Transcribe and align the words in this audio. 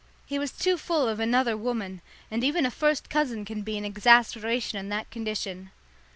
He 0.25 0.39
was 0.39 0.51
too 0.51 0.77
full 0.79 1.07
of 1.07 1.19
another 1.19 1.55
woman, 1.55 2.01
and 2.31 2.43
even 2.43 2.65
a 2.65 2.71
first 2.71 3.07
cousin 3.07 3.45
can 3.45 3.61
be 3.61 3.77
an 3.77 3.85
exasperation 3.85 4.79
in 4.79 4.89
that 4.89 5.11
condition. 5.11 5.69